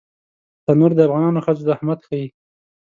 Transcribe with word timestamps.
تنور 0.65 0.91
د 0.95 0.99
افغانو 1.07 1.43
ښځو 1.45 1.67
زحمت 1.69 1.99
ښيي 2.07 2.27